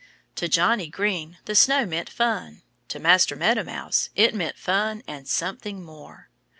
To 0.37 0.47
Johnnie 0.47 0.87
Green 0.89 1.37
the 1.45 1.53
snow 1.53 1.85
meant 1.85 2.09
fun. 2.09 2.63
To 2.87 2.97
Master 2.97 3.35
Meadow 3.35 3.63
Mouse 3.65 4.09
it 4.15 4.33
meant 4.33 4.57
fun 4.57 5.03
and 5.07 5.27
something 5.27 5.83
more. 5.83 6.27